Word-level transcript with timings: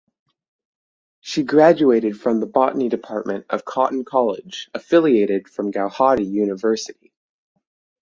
She 1.19 1.43
graduated 1.43 2.19
from 2.19 2.39
the 2.39 2.47
Botany 2.47 2.89
Department 2.89 3.45
of 3.51 3.65
Cotton 3.65 4.03
College 4.03 4.67
affiliated 4.73 5.47
from 5.47 5.71
Gauhati 5.71 6.25
University. 6.27 7.13